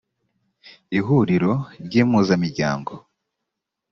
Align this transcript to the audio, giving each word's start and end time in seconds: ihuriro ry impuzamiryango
ihuriro 0.97 1.51
ry 1.85 1.93
impuzamiryango 2.03 2.93